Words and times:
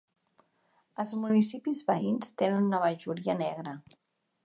Els 1.03 1.11
municipis 1.25 1.83
veïns 1.91 2.35
tenen 2.43 2.69
una 2.71 2.83
majoria 2.89 3.41
negra. 3.47 3.81